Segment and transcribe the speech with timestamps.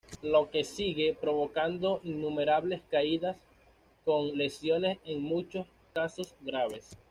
[0.23, 6.97] Lo que sigue provocando innumerables caídas y con lesiones en muchos casos graves.